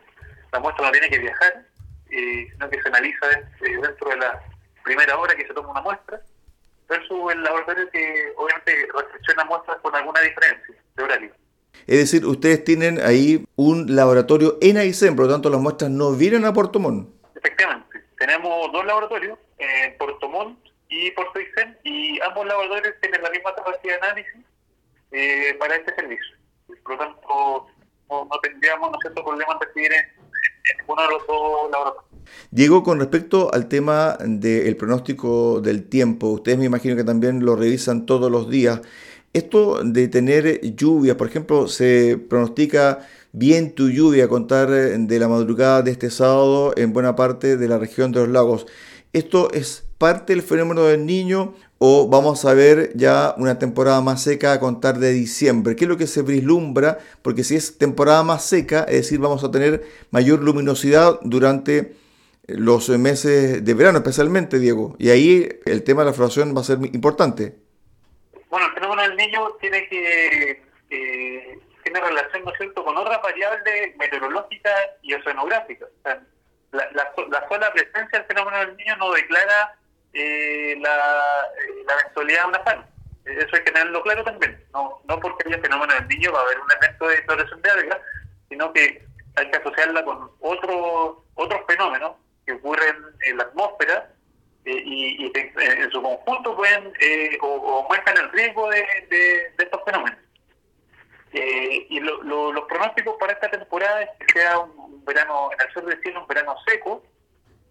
la 0.52 0.60
muestra 0.60 0.86
no 0.86 0.92
tiene 0.92 1.10
que 1.10 1.20
viajar, 1.20 1.66
eh, 2.12 2.48
sino 2.52 2.70
que 2.70 2.82
se 2.82 2.88
analiza 2.90 3.28
dentro 3.62 4.10
de 4.10 4.18
la 4.18 4.42
primera 4.84 5.18
hora 5.18 5.36
que 5.36 5.48
se 5.48 5.54
toma 5.54 5.72
una 5.72 5.82
muestra, 5.82 6.22
versus 6.90 7.32
el 7.32 7.44
laboratorio 7.44 7.90
que 7.92 8.34
obviamente 8.36 8.88
recepciona 8.94 9.46
muestras 9.46 9.78
con 9.82 9.96
alguna 9.96 10.22
diferencia 10.22 10.76
de 10.96 11.04
horario. 11.04 11.32
Es 11.88 12.00
decir, 12.00 12.26
ustedes 12.26 12.64
tienen 12.64 13.00
ahí 13.02 13.44
un 13.56 13.96
laboratorio 13.96 14.58
en 14.62 14.78
Aysén, 14.78 15.16
por 15.16 15.26
lo 15.26 15.32
tanto 15.32 15.50
las 15.50 15.60
muestras 15.60 15.90
no 15.90 16.12
vienen 16.14 16.46
a 16.46 16.54
Puerto 16.54 16.80
Montt. 16.80 17.10
Efectivamente, 17.36 18.04
tenemos 18.20 18.72
dos 18.72 18.86
laboratorios, 18.86 19.40
en 19.58 19.98
Puerto 19.98 20.30
Montt 20.30 20.60
y 20.90 21.10
Puerto 21.12 21.40
Aysén, 21.40 21.78
y 21.84 22.20
ambos 22.22 22.46
laboratorios 22.46 22.94
tienen 23.02 23.24
la 23.24 23.30
misma 23.32 23.56
capacidad 23.56 24.00
de 24.00 24.08
análisis 24.08 24.46
eh, 25.14 25.56
para 25.60 25.76
este 25.76 25.94
servicio. 25.96 26.36
Por 26.84 26.94
lo 26.94 26.98
tanto, 26.98 27.68
no, 28.10 28.28
tendríamos 28.42 28.92
¿no 28.92 28.98
cierto, 29.00 29.24
problema 29.24 29.58
recibir 29.62 29.92
en, 29.94 30.78
ninguno 30.80 31.02
de 31.04 31.08
los 31.10 31.28
dos 31.28 31.72
laboratorios. 31.72 32.14
Diego, 32.52 32.84
con 32.84 33.00
respecto 33.00 33.54
al 33.54 33.68
tema 33.68 34.18
del 34.20 34.76
pronóstico 34.76 35.62
del 35.62 35.88
tiempo, 35.88 36.28
ustedes 36.28 36.58
me 36.58 36.66
imagino 36.66 36.96
que 36.96 37.04
también 37.04 37.46
lo 37.46 37.56
revisan 37.56 38.06
todos 38.06 38.32
los 38.32 38.50
días. 38.50 38.82
Esto 39.34 39.84
de 39.84 40.08
tener 40.08 40.62
lluvia, 40.76 41.18
por 41.18 41.28
ejemplo, 41.28 41.68
se 41.68 42.18
pronostica 42.18 43.08
viento 43.32 43.90
y 43.90 43.96
lluvia 43.96 44.26
a 44.26 44.28
contar 44.28 44.70
de 44.70 45.20
la 45.20 45.28
madrugada 45.28 45.82
de 45.82 45.92
este 45.92 46.10
sábado 46.12 46.74
en 46.78 46.94
buena 46.94 47.16
parte 47.16 47.58
de 47.58 47.68
la 47.68 47.78
región 47.78 48.12
de 48.12 48.20
los 48.20 48.30
lagos. 48.30 48.68
¿Esto 49.12 49.52
es 49.52 49.86
parte 49.98 50.34
del 50.34 50.44
fenómeno 50.44 50.84
del 50.84 51.06
niño 51.06 51.56
o 51.86 52.08
vamos 52.08 52.46
a 52.46 52.54
ver 52.54 52.92
ya 52.96 53.36
una 53.36 53.60
temporada 53.60 54.00
más 54.00 54.24
seca 54.24 54.54
a 54.54 54.60
contar 54.62 55.00
de 55.00 55.12
diciembre? 55.12 55.76
¿Qué 55.76 55.84
es 55.84 55.90
lo 55.90 55.98
que 55.98 56.08
se 56.08 56.22
vislumbra? 56.22 56.98
Porque 57.22 57.44
si 57.44 57.58
es 57.58 57.78
temporada 57.78 58.24
más 58.24 58.46
seca, 58.46 58.86
es 58.88 59.02
decir, 59.02 59.20
vamos 59.20 59.44
a 59.44 59.52
tener 59.52 59.84
mayor 60.10 60.42
luminosidad 60.42 61.20
durante 61.24 61.92
los 62.48 62.88
meses 62.88 63.66
de 63.66 63.74
verano 63.74 63.98
especialmente, 63.98 64.60
Diego. 64.60 64.96
Y 64.98 65.10
ahí 65.10 65.60
el 65.66 65.84
tema 65.84 66.04
de 66.04 66.12
la 66.12 66.14
floración 66.14 66.56
va 66.56 66.62
a 66.62 66.64
ser 66.64 66.78
importante. 66.94 67.58
Bueno, 68.50 68.68
el 68.68 68.74
fenómeno 68.76 69.02
del 69.02 69.18
niño 69.18 69.42
tiene 69.60 69.86
que 69.90 70.62
tiene 71.84 72.00
relación, 72.00 72.46
¿no 72.46 72.54
es 72.58 72.72
con 72.72 72.96
otras 72.96 73.22
variables 73.22 73.98
meteorológicas 73.98 74.74
y 75.02 75.16
oceanográficas. 75.16 75.90
la, 76.72 76.90
la, 76.94 77.48
sola 77.50 77.74
presencia 77.74 78.20
del 78.20 78.24
fenómeno 78.26 78.58
del 78.60 78.78
niño 78.78 78.96
no 78.96 79.12
declara 79.12 79.76
eh, 80.14 80.78
la, 80.80 80.92
eh, 80.92 81.84
la 81.86 81.94
eventualidad 82.02 82.44
de 82.44 82.48
una 82.48 82.64
zona. 82.64 82.90
Eso 83.26 83.56
hay 83.56 83.64
que 83.64 83.72
tenerlo 83.72 84.02
claro 84.02 84.24
también. 84.24 84.64
No, 84.74 85.02
no 85.06 85.20
porque 85.20 85.48
haya 85.48 85.62
fenómeno 85.62 85.94
del 85.94 86.08
niño 86.08 86.32
va 86.32 86.40
a 86.40 86.44
haber 86.44 86.60
un 86.60 86.72
evento 86.72 87.08
de 87.08 87.24
floración 87.24 87.62
de 87.62 87.72
algas, 87.72 88.00
sino 88.50 88.74
que 88.74 89.06
hay 89.36 89.50
que 89.50 89.58
asociarla 89.58 90.04
con 90.04 90.30
otros 90.42 91.18
otros 91.36 91.62
fenómenos 91.68 92.14
que 92.46 92.54
ocurren 92.54 92.96
en 93.22 93.38
la 93.38 93.44
atmósfera 93.44 94.12
eh, 94.66 94.84
y, 94.86 95.32
en, 95.34 95.92
su 95.92 96.02
conjunto 96.02 96.56
pueden 96.56 96.94
eh, 97.00 97.38
o, 97.42 97.84
aumentan 97.84 98.18
el 98.18 98.32
riesgo 98.32 98.70
de, 98.70 98.86
estos 99.58 99.82
fenómenos. 99.84 100.20
Y 101.34 102.00
los 102.00 102.66
pronósticos 102.68 103.16
para 103.20 103.34
esta 103.34 103.50
temporada 103.50 104.04
es 104.04 104.10
que 104.20 104.40
sea 104.40 104.60
un, 104.60 105.04
verano 105.06 105.50
en 105.52 105.68
el 105.68 105.74
sur 105.74 105.86
del 105.86 106.00
cielo, 106.02 106.22
un 106.22 106.28
verano 106.28 106.56
seco 106.68 107.04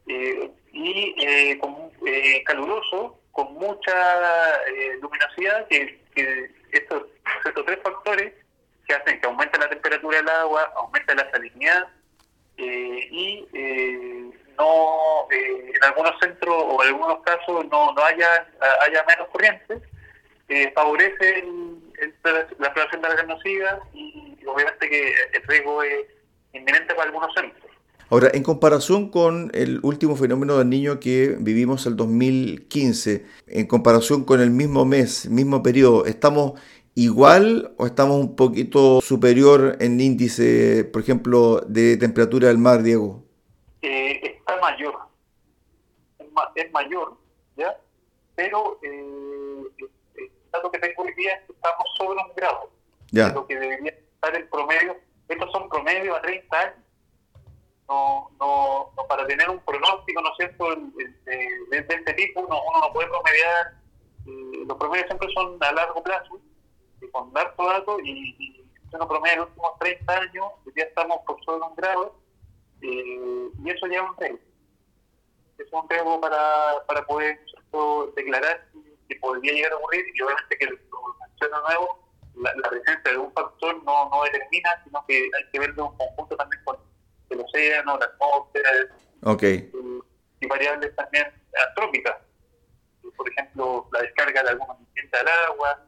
y 0.06 1.58
con, 1.58 1.90
caluroso, 2.44 3.18
con 3.30 3.54
mucha 3.54 4.58
luminosidad, 5.00 5.66
que, 5.68 6.00
estos, 6.72 7.04
estos 7.44 7.64
tres 7.66 7.78
factores 7.82 8.32
que 8.86 8.94
hacen 8.94 9.20
que 9.20 9.26
aumente 9.26 9.58
la 9.58 9.68
temperatura 9.68 10.18
del 10.18 10.28
agua, 10.28 10.72
aumente 10.76 11.14
la 11.14 11.30
salinidad 11.30 11.88
y 12.56 13.46
no 14.58 15.28
eh, 15.30 15.72
en 15.74 15.84
algunos 15.84 16.18
centros 16.20 16.54
o 16.56 16.82
en 16.82 16.88
algunos 16.88 17.22
casos 17.22 17.66
no, 17.70 17.92
no 17.92 18.04
haya, 18.04 18.46
haya 18.80 19.04
menos 19.04 19.28
corrientes, 19.28 19.82
eh, 20.48 20.70
favorece 20.74 21.38
el, 21.38 21.78
la 22.58 22.66
exploración 22.66 23.02
de 23.02 23.08
las 23.08 23.26
nocivas 23.26 23.78
y 23.94 24.36
obviamente 24.46 24.88
que 24.88 25.14
el 25.32 25.42
riesgo 25.44 25.82
es 25.82 26.06
inminente 26.52 26.94
para 26.94 27.04
algunos 27.04 27.32
centros. 27.34 27.71
Ahora, 28.12 28.28
en 28.34 28.42
comparación 28.42 29.08
con 29.08 29.50
el 29.54 29.80
último 29.82 30.16
fenómeno 30.16 30.58
del 30.58 30.68
niño 30.68 31.00
que 31.00 31.34
vivimos 31.40 31.86
el 31.86 31.96
2015, 31.96 33.24
en 33.46 33.66
comparación 33.66 34.26
con 34.26 34.42
el 34.42 34.50
mismo 34.50 34.84
mes, 34.84 35.30
mismo 35.30 35.62
periodo, 35.62 36.04
¿estamos 36.04 36.60
igual 36.94 37.72
o 37.78 37.86
estamos 37.86 38.18
un 38.18 38.36
poquito 38.36 39.00
superior 39.00 39.78
en 39.80 39.98
índice, 39.98 40.84
por 40.84 41.00
ejemplo, 41.00 41.62
de 41.66 41.96
temperatura 41.96 42.48
del 42.48 42.58
mar, 42.58 42.82
Diego? 42.82 43.24
mayor, 44.60 44.94
es, 46.54 46.70
mayor, 46.70 47.16
¿ya? 47.56 47.74
Pero 48.34 48.78
eh, 48.82 49.62
el 50.16 50.30
dato 50.52 50.70
que 50.70 50.78
tengo 50.80 51.04
hoy 51.04 51.14
día 51.14 51.32
es 51.32 51.46
que 51.46 51.52
estamos 51.54 51.86
sobre 51.96 52.20
un 52.20 52.34
grado, 52.36 52.70
ya. 53.10 53.28
lo 53.28 53.46
que 53.46 53.58
debería 53.58 53.92
estar 53.92 54.36
el 54.36 54.46
promedio. 54.50 54.98
Estos 55.28 55.50
son 55.50 55.66
promedios 55.70 56.14
a 56.14 56.20
30 56.20 56.60
años. 56.60 56.74
No, 57.92 58.30
no, 58.96 59.06
para 59.06 59.26
tener 59.26 59.48
un 59.50 59.58
pronóstico, 59.60 60.22
¿no 60.22 60.30
es 60.30 60.36
cierto?, 60.36 60.74
de, 60.74 61.78
este 61.78 62.14
tipo, 62.14 62.40
uno, 62.40 62.60
no 62.80 62.92
puede 62.92 63.08
promediar. 63.08 63.74
Eh, 64.26 64.64
los 64.66 64.76
promedios 64.78 65.06
siempre 65.08 65.28
son 65.34 65.58
a 65.60 65.72
largo 65.72 66.02
plazo, 66.02 66.40
y 67.00 67.10
con 67.10 67.32
largo 67.34 67.66
dato, 67.66 68.00
y, 68.00 68.34
y 68.38 68.64
uno 68.92 69.08
promedia 69.08 69.36
los 69.38 69.48
últimos 69.48 69.78
30 69.80 70.12
años, 70.12 70.52
ya 70.74 70.84
estamos 70.84 71.18
por 71.26 71.42
sobre 71.44 71.66
un 71.66 71.74
grado, 71.74 72.14
eh, 72.80 73.48
y 73.62 73.70
eso 73.70 73.86
ya 73.86 73.98
es 73.98 74.02
un 74.02 74.16
riesgo 74.16 74.38
es 75.58 75.72
un 75.72 75.88
riesgo 75.88 76.20
para, 76.20 76.84
para 76.86 77.06
poder 77.06 77.38
declarar 78.16 78.66
que 79.08 79.16
podría 79.16 79.52
llegar 79.52 79.72
a 79.72 79.76
ocurrir 79.76 80.04
y 80.14 80.22
obviamente 80.22 80.58
que 80.58 80.66
lo 80.66 80.76
menciono 81.20 81.62
nuevo, 81.68 81.98
la, 82.36 82.54
la, 82.54 82.70
presencia 82.70 83.12
de 83.12 83.18
un 83.18 83.32
factor 83.32 83.82
no, 83.84 84.08
no 84.10 84.22
determina, 84.24 84.82
sino 84.84 85.04
que 85.06 85.14
hay 85.14 85.50
que 85.52 85.58
verlo 85.58 85.90
en 85.92 85.98
conjunto 85.98 86.36
también 86.36 86.62
con 86.64 86.76
el 87.42 87.46
océano, 87.46 87.98
la 87.98 88.06
atmósfera 88.06 88.70
okay. 89.22 89.70
y, 90.40 90.46
variables 90.46 90.94
también 90.96 91.26
antrópicas. 91.68 92.16
Por 93.16 93.30
ejemplo, 93.30 93.88
la 93.92 94.02
descarga 94.02 94.42
de 94.42 94.50
algunos 94.50 94.80
nutrientes 94.80 95.20
al 95.20 95.28
agua, 95.50 95.86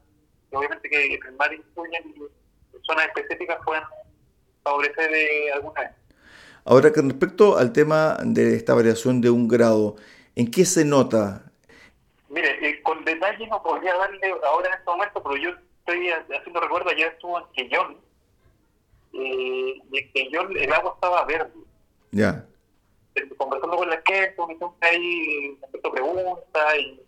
obviamente 0.52 0.88
que 0.88 1.14
el 1.14 1.32
mar 1.36 1.52
influye 1.52 2.02
y 2.04 2.86
zonas 2.86 3.06
específicas 3.06 3.58
pueden 3.64 3.82
favorecer 4.62 5.10
de 5.10 5.52
alguna 5.52 5.94
Ahora, 6.66 6.92
con 6.92 7.10
respecto 7.10 7.58
al 7.58 7.72
tema 7.72 8.16
de 8.24 8.56
esta 8.56 8.72
variación 8.72 9.20
de 9.20 9.28
un 9.28 9.48
grado, 9.48 9.96
¿en 10.34 10.50
qué 10.50 10.64
se 10.64 10.84
nota? 10.84 11.42
Mire, 12.30 12.66
eh, 12.66 12.82
con 12.82 13.04
detalle 13.04 13.46
no 13.48 13.62
podría 13.62 13.94
darle 13.94 14.18
ahora 14.46 14.68
en 14.68 14.74
este 14.74 14.90
momento, 14.90 15.22
pero 15.22 15.36
yo 15.36 15.50
estoy 15.80 16.10
haciendo 16.10 16.60
recuerdo, 16.60 16.90
ya 16.92 17.08
estuvo 17.08 17.38
en 17.38 17.44
Quellón, 17.52 17.98
eh, 19.14 20.10
Quellón 20.12 20.56
el 20.56 20.72
agua 20.72 20.92
estaba 20.94 21.24
verde. 21.24 21.52
Ya. 22.10 22.46
Eh, 23.14 23.28
conversando 23.36 23.76
con 23.76 23.88
la 23.88 24.02
gente, 24.06 24.34
siempre 24.36 24.88
ahí 24.88 25.58
haciendo 25.62 25.92
preguntas, 25.92 26.78
y, 26.78 27.00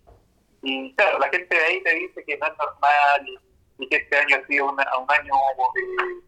y 0.63 0.93
claro, 0.93 1.19
la 1.19 1.29
gente 1.29 1.55
de 1.55 1.63
ahí 1.63 1.83
te 1.83 1.95
dice 1.95 2.23
que 2.25 2.37
no 2.37 2.47
es 2.47 2.53
normal, 2.57 3.27
y, 3.79 3.87
que 3.89 3.97
este 3.97 4.17
año 4.17 4.37
ha 4.37 4.47
sido 4.47 4.69
un 4.69 4.79
año... 4.79 5.33
Eh, 5.33 6.23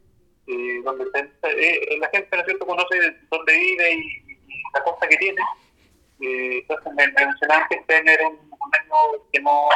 eh, 0.49 0.81
donde 0.83 1.05
eh, 1.43 1.97
la 1.99 2.09
gente 2.09 2.35
¿no 2.35 2.43
cierto? 2.43 2.65
conoce 2.65 3.15
dónde 3.29 3.53
vive 3.53 3.93
y, 3.93 4.37
la 4.73 4.83
cosa 4.83 5.07
que 5.07 5.17
tiene. 5.17 5.41
Eh, 6.21 6.59
entonces 6.59 6.93
me, 6.93 7.07
mencionaban 7.07 7.67
que 7.69 7.75
este 7.75 7.95
año 7.95 8.11
era 8.11 8.27
un, 8.27 8.37
año 8.37 9.23
que 9.31 9.41
no, 9.41 9.69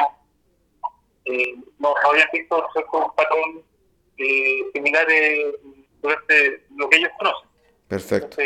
eh, 1.26 1.56
no, 1.80 1.94
habían 2.10 2.28
visto 2.34 2.58
un 2.58 3.16
patrón 3.16 3.64
eh, 4.18 4.62
similar 4.74 5.08
durante 6.04 6.66
lo 6.76 6.90
que 6.90 6.98
ellos 6.98 7.10
conocen. 7.18 7.50
Perfecto. 7.88 8.38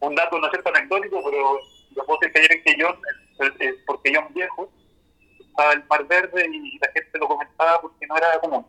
un 0.00 0.14
dato 0.14 0.38
no 0.38 0.46
es 0.46 0.52
cierto 0.52 0.70
anecdótico, 0.70 1.22
pero 1.24 1.60
lo 1.94 2.06
puedo 2.06 2.18
decir 2.20 2.32
que 2.32 2.38
ayer 2.38 2.52
en 2.52 2.62
Quellón, 2.62 2.96
por 3.86 4.02
Quellón 4.02 4.32
viejo, 4.32 4.70
estaba 5.40 5.72
el 5.72 5.84
mar 5.88 6.06
verde 6.06 6.46
y 6.50 6.78
la 6.78 6.92
gente 6.92 7.18
lo 7.18 7.28
comentaba 7.28 7.80
porque 7.80 8.06
no 8.06 8.16
era 8.16 8.38
común. 8.40 8.64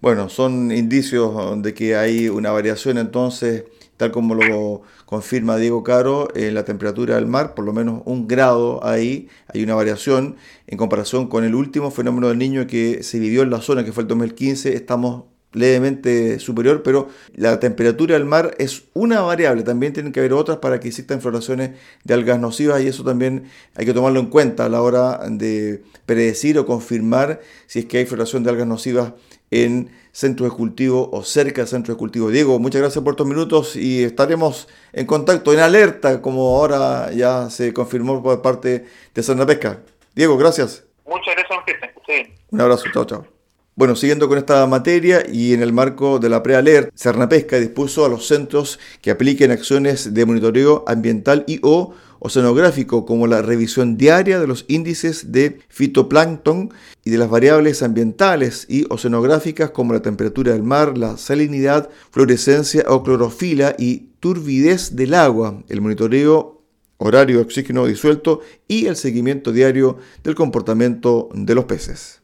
Bueno, 0.00 0.28
son 0.28 0.70
indicios 0.70 1.60
de 1.60 1.74
que 1.74 1.96
hay 1.96 2.28
una 2.28 2.52
variación 2.52 2.98
entonces, 2.98 3.64
tal 3.96 4.12
como 4.12 4.36
lo 4.36 4.82
confirma 5.06 5.56
Diego 5.56 5.82
Caro, 5.82 6.28
en 6.36 6.54
la 6.54 6.64
temperatura 6.64 7.16
del 7.16 7.26
mar, 7.26 7.54
por 7.54 7.64
lo 7.64 7.72
menos 7.72 8.02
un 8.04 8.28
grado 8.28 8.84
ahí, 8.86 9.28
hay 9.52 9.64
una 9.64 9.74
variación 9.74 10.36
en 10.68 10.78
comparación 10.78 11.26
con 11.28 11.42
el 11.42 11.56
último 11.56 11.90
fenómeno 11.90 12.28
del 12.28 12.38
niño 12.38 12.68
que 12.68 13.02
se 13.02 13.18
vivió 13.18 13.42
en 13.42 13.50
la 13.50 13.60
zona, 13.60 13.84
que 13.84 13.90
fue 13.90 14.02
el 14.02 14.08
2015, 14.08 14.72
estamos 14.72 15.24
levemente 15.58 16.38
superior, 16.38 16.82
pero 16.82 17.08
la 17.34 17.60
temperatura 17.60 18.14
del 18.14 18.24
mar 18.24 18.54
es 18.58 18.84
una 18.94 19.20
variable, 19.20 19.62
también 19.62 19.92
tienen 19.92 20.12
que 20.12 20.20
haber 20.20 20.32
otras 20.32 20.58
para 20.58 20.80
que 20.80 20.88
existan 20.88 21.20
floraciones 21.20 21.70
de 22.04 22.14
algas 22.14 22.38
nocivas 22.38 22.82
y 22.82 22.86
eso 22.86 23.04
también 23.04 23.50
hay 23.74 23.84
que 23.84 23.92
tomarlo 23.92 24.20
en 24.20 24.26
cuenta 24.26 24.66
a 24.66 24.68
la 24.68 24.82
hora 24.82 25.20
de 25.28 25.82
predecir 26.06 26.58
o 26.58 26.66
confirmar 26.66 27.40
si 27.66 27.80
es 27.80 27.84
que 27.86 27.98
hay 27.98 28.06
floración 28.06 28.42
de 28.44 28.50
algas 28.50 28.66
nocivas 28.66 29.12
en 29.50 29.90
centros 30.12 30.50
de 30.50 30.56
cultivo 30.56 31.10
o 31.12 31.22
cerca 31.22 31.62
del 31.62 31.68
centro 31.68 31.94
de 31.94 31.98
cultivo. 31.98 32.30
Diego, 32.30 32.58
muchas 32.58 32.80
gracias 32.80 33.02
por 33.02 33.12
estos 33.12 33.26
minutos 33.26 33.76
y 33.76 34.02
estaremos 34.02 34.68
en 34.92 35.06
contacto, 35.06 35.52
en 35.52 35.60
alerta, 35.60 36.20
como 36.20 36.56
ahora 36.56 37.12
ya 37.12 37.50
se 37.50 37.72
confirmó 37.72 38.22
por 38.22 38.42
parte 38.42 38.86
de 39.14 39.22
Santa 39.22 39.46
Pesca. 39.46 39.80
Diego, 40.14 40.36
gracias. 40.36 40.84
Muchas 41.06 41.34
gracias, 41.36 41.58
Cristian. 41.64 42.34
Un 42.50 42.60
abrazo, 42.60 42.84
chao, 42.92 43.04
chao. 43.04 43.37
Bueno, 43.78 43.94
siguiendo 43.94 44.28
con 44.28 44.38
esta 44.38 44.66
materia 44.66 45.24
y 45.32 45.52
en 45.52 45.62
el 45.62 45.72
marco 45.72 46.18
de 46.18 46.28
la 46.28 46.42
prealert, 46.42 46.90
Cernapesca 46.96 47.60
dispuso 47.60 48.04
a 48.04 48.08
los 48.08 48.26
centros 48.26 48.80
que 49.00 49.12
apliquen 49.12 49.52
acciones 49.52 50.14
de 50.14 50.26
monitoreo 50.26 50.82
ambiental 50.88 51.44
y 51.46 51.60
o 51.62 51.94
oceanográfico 52.18 53.06
como 53.06 53.28
la 53.28 53.40
revisión 53.40 53.96
diaria 53.96 54.40
de 54.40 54.48
los 54.48 54.64
índices 54.66 55.30
de 55.30 55.60
fitoplancton 55.68 56.70
y 57.04 57.10
de 57.10 57.18
las 57.18 57.30
variables 57.30 57.84
ambientales 57.84 58.66
y 58.68 58.84
oceanográficas 58.90 59.70
como 59.70 59.92
la 59.92 60.02
temperatura 60.02 60.54
del 60.54 60.64
mar, 60.64 60.98
la 60.98 61.16
salinidad, 61.16 61.88
fluorescencia 62.10 62.84
o 62.88 63.04
clorofila 63.04 63.76
y 63.78 64.08
turbidez 64.18 64.96
del 64.96 65.14
agua, 65.14 65.62
el 65.68 65.82
monitoreo 65.82 66.64
horario 66.96 67.36
de 67.36 67.42
oxígeno 67.44 67.86
disuelto 67.86 68.40
y 68.66 68.86
el 68.86 68.96
seguimiento 68.96 69.52
diario 69.52 69.98
del 70.24 70.34
comportamiento 70.34 71.28
de 71.32 71.54
los 71.54 71.66
peces. 71.66 72.22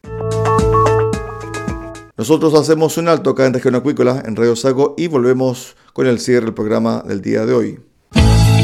Nosotros 2.17 2.53
hacemos 2.53 2.97
un 2.97 3.09
alto 3.09 3.31
acá 3.31 3.45
en 3.45 3.53
Región 3.53 3.75
Acuícola, 3.75 4.23
en 4.25 4.37
Radio 4.37 4.55
Sago, 4.55 4.95
y 4.97 5.07
volvemos 5.07 5.75
con 5.91 6.07
el 6.07 6.19
cierre 6.19 6.45
del 6.45 6.53
programa 6.53 7.03
del 7.05 7.21
día 7.21 7.45
de 7.45 7.53
hoy. 7.53 7.79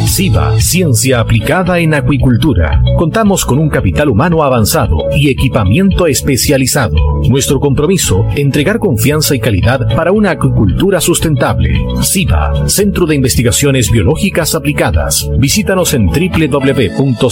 SIVA, 0.06 0.60
Ciencia 0.60 1.20
Aplicada 1.20 1.80
en 1.80 1.94
Acuicultura. 1.94 2.82
Contamos 2.98 3.46
con 3.46 3.60
un 3.60 3.70
capital 3.70 4.10
humano 4.10 4.44
avanzado 4.44 4.98
y 5.16 5.30
equipamiento 5.30 6.08
especializado. 6.08 7.22
Nuestro 7.30 7.60
compromiso, 7.60 8.26
entregar 8.36 8.80
confianza 8.80 9.36
y 9.36 9.40
calidad 9.40 9.80
para 9.96 10.12
una 10.12 10.32
acuicultura 10.32 11.00
sustentable. 11.00 11.74
SIVA, 12.02 12.68
Centro 12.68 13.06
de 13.06 13.16
Investigaciones 13.16 13.92
Biológicas 13.92 14.56
Aplicadas. 14.56 15.30
Visítanos 15.38 15.94
en 15.94 16.08
www.siva.cl. 16.08 17.32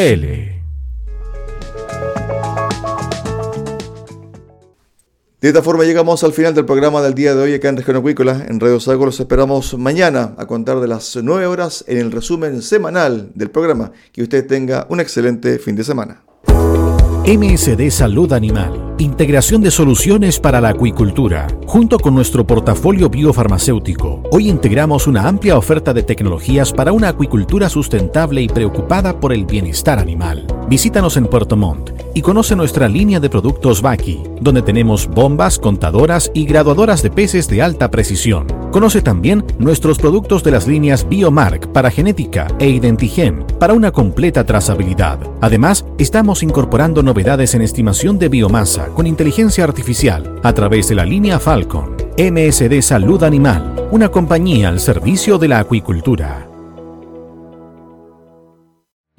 De 0.00 0.58
esta 5.42 5.62
forma 5.62 5.84
llegamos 5.84 6.24
al 6.24 6.32
final 6.32 6.54
del 6.54 6.64
programa 6.64 7.02
del 7.02 7.12
día 7.12 7.34
de 7.34 7.42
hoy 7.42 7.52
acá 7.52 7.68
en 7.68 7.76
Región 7.76 7.98
Acuícola. 7.98 8.46
En 8.48 8.60
Radio 8.60 8.80
Sago 8.80 9.04
los 9.04 9.20
esperamos 9.20 9.76
mañana 9.76 10.34
a 10.38 10.46
contar 10.46 10.80
de 10.80 10.88
las 10.88 11.18
9 11.22 11.44
horas 11.44 11.84
en 11.86 11.98
el 11.98 12.12
resumen 12.12 12.62
semanal 12.62 13.30
del 13.34 13.50
programa. 13.50 13.92
Que 14.12 14.22
usted 14.22 14.46
tenga 14.46 14.86
un 14.88 15.00
excelente 15.00 15.58
fin 15.58 15.76
de 15.76 15.84
semana. 15.84 16.22
MSD 17.24 17.90
Salud 17.90 18.32
Animal. 18.32 18.94
Integración 18.96 19.60
de 19.60 19.70
soluciones 19.70 20.40
para 20.40 20.58
la 20.58 20.70
acuicultura. 20.70 21.48
Junto 21.66 21.98
con 21.98 22.14
nuestro 22.14 22.46
portafolio 22.46 23.10
biofarmacéutico, 23.10 24.22
hoy 24.32 24.48
integramos 24.48 25.06
una 25.06 25.28
amplia 25.28 25.58
oferta 25.58 25.92
de 25.92 26.02
tecnologías 26.02 26.72
para 26.72 26.92
una 26.92 27.08
acuicultura 27.08 27.68
sustentable 27.68 28.40
y 28.40 28.48
preocupada 28.48 29.20
por 29.20 29.34
el 29.34 29.44
bienestar 29.44 29.98
animal. 29.98 30.46
Visítanos 30.66 31.18
en 31.18 31.26
Puerto 31.26 31.56
Montt 31.56 31.90
y 32.14 32.22
conoce 32.22 32.56
nuestra 32.56 32.88
línea 32.88 33.20
de 33.20 33.28
productos 33.28 33.82
Baki, 33.82 34.22
donde 34.40 34.62
tenemos 34.62 35.06
bombas, 35.06 35.58
contadoras 35.58 36.30
y 36.32 36.46
graduadoras 36.46 37.02
de 37.02 37.10
peces 37.10 37.48
de 37.48 37.60
alta 37.60 37.90
precisión. 37.90 38.46
Conoce 38.70 39.02
también 39.02 39.44
nuestros 39.58 39.98
productos 39.98 40.44
de 40.44 40.52
las 40.52 40.68
líneas 40.68 41.08
Biomark 41.08 41.72
para 41.72 41.90
genética 41.90 42.46
e 42.60 42.68
Identigen 42.68 43.44
para 43.58 43.74
una 43.74 43.90
completa 43.90 44.44
trazabilidad. 44.44 45.18
Además, 45.40 45.84
estamos 45.98 46.42
incorporando 46.42 47.02
novedades 47.02 47.54
en 47.54 47.62
estimación 47.62 48.18
de 48.18 48.28
biomasa 48.28 48.86
con 48.88 49.08
inteligencia 49.08 49.64
artificial 49.64 50.40
a 50.44 50.52
través 50.52 50.88
de 50.88 50.94
la 50.94 51.04
línea 51.04 51.40
Falcon. 51.40 51.96
MSD 52.16 52.80
Salud 52.80 53.24
Animal, 53.24 53.88
una 53.90 54.08
compañía 54.08 54.68
al 54.68 54.78
servicio 54.78 55.38
de 55.38 55.48
la 55.48 55.58
acuicultura. 55.58 56.49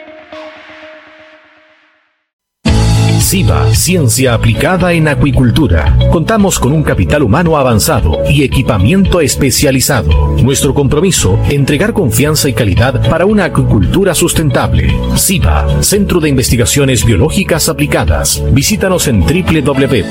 SIVA, 3.34 3.74
Ciencia 3.74 4.36
Aplicada 4.36 4.94
en 4.94 5.08
Acuicultura. 5.08 5.98
Contamos 6.12 6.60
con 6.60 6.72
un 6.72 6.84
capital 6.84 7.24
humano 7.24 7.58
avanzado 7.58 8.20
y 8.30 8.44
equipamiento 8.44 9.22
especializado. 9.22 10.36
Nuestro 10.44 10.76
compromiso, 10.76 11.40
entregar 11.50 11.94
confianza 11.94 12.48
y 12.48 12.54
calidad 12.54 13.10
para 13.10 13.26
una 13.26 13.46
acuicultura 13.46 14.14
sustentable. 14.14 14.96
SIVA, 15.16 15.82
Centro 15.82 16.20
de 16.20 16.30
Investigaciones 16.30 17.04
Biológicas 17.04 17.70
Aplicadas. 17.70 18.40
Visítanos 18.52 19.08
en 19.08 19.22
www.siva.cl. 19.22 20.04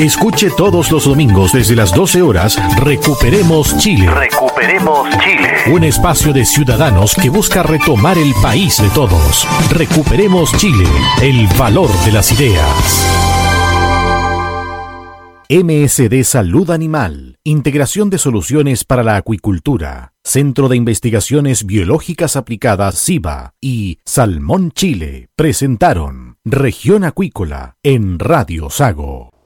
Escuche 0.00 0.50
todos 0.56 0.90
los 0.90 1.04
domingos 1.04 1.52
desde 1.52 1.76
las 1.76 1.94
12 1.94 2.22
horas 2.22 2.58
Recuperemos 2.80 3.78
Chile. 3.78 4.10
Recuperemos 4.10 5.08
Chile. 5.20 5.57
Un 5.70 5.84
espacio 5.84 6.32
de 6.32 6.46
ciudadanos 6.46 7.14
que 7.14 7.28
busca 7.28 7.62
retomar 7.62 8.16
el 8.16 8.32
país 8.42 8.80
de 8.80 8.88
todos. 8.88 9.46
Recuperemos 9.70 10.50
Chile. 10.56 10.86
El 11.20 11.46
valor 11.58 11.90
de 12.06 12.12
las 12.12 12.32
ideas. 12.32 13.06
MSD 15.50 16.24
Salud 16.24 16.70
Animal. 16.70 17.36
Integración 17.44 18.08
de 18.08 18.16
soluciones 18.16 18.84
para 18.84 19.02
la 19.02 19.16
acuicultura. 19.16 20.14
Centro 20.24 20.70
de 20.70 20.76
Investigaciones 20.76 21.66
Biológicas 21.66 22.36
Aplicadas 22.36 22.94
SIBA 22.94 23.52
y 23.60 23.98
Salmón 24.06 24.70
Chile 24.72 25.28
presentaron 25.36 26.38
Región 26.46 27.04
Acuícola 27.04 27.76
en 27.82 28.18
Radio 28.18 28.70
Sago. 28.70 29.37